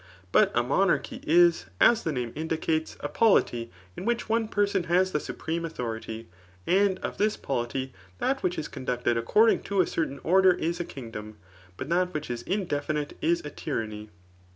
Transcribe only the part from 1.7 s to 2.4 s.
as the name